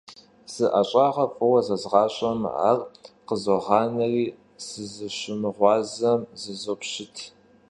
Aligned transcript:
Зы 0.53 0.65
ӀэщӀагъэр 0.71 1.29
фӀыуэ 1.35 1.59
зэзгъащӀэмэ, 1.67 2.49
ар 2.69 2.79
къызогъанэри, 3.27 4.25
сызыщымыгъуазэм 4.65 6.21
зызопщыт. 6.41 7.15